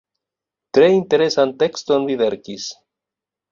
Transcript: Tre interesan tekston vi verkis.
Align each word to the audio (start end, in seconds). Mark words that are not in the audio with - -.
Tre 0.77 0.87
interesan 0.93 1.53
tekston 1.65 2.11
vi 2.11 2.19
verkis. 2.25 2.69